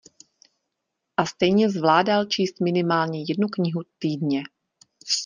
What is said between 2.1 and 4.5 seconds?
číst minimálně jednu knihu týdně.